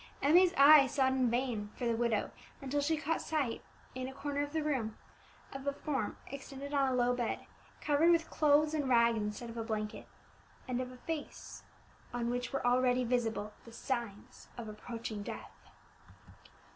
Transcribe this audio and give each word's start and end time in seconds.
Emmie's 0.19 0.51
eye 0.57 0.87
sought 0.87 1.11
in 1.13 1.29
vain 1.29 1.69
for 1.75 1.85
the 1.85 1.95
widow, 1.95 2.31
until 2.59 2.81
she 2.81 2.97
caught 2.97 3.21
sight, 3.21 3.61
in 3.93 4.07
a 4.07 4.13
corner 4.15 4.41
of 4.41 4.51
the 4.51 4.63
room, 4.63 4.97
of 5.53 5.67
a 5.67 5.71
form 5.73 6.17
extended 6.25 6.73
on 6.73 6.89
a 6.91 6.95
low 6.95 7.13
bed, 7.15 7.45
covered 7.81 8.09
with 8.09 8.27
clothes 8.27 8.73
and 8.73 8.89
rags 8.89 9.19
instead 9.19 9.51
of 9.51 9.57
a 9.57 9.63
blanket, 9.63 10.07
and 10.67 10.81
of 10.81 10.91
a 10.91 10.97
face 10.97 11.61
on 12.15 12.31
which 12.31 12.51
were 12.51 12.65
already 12.65 13.03
visible 13.03 13.53
the 13.63 13.71
signs 13.71 14.49
of 14.57 14.67
approaching 14.67 15.21
death. 15.21 15.53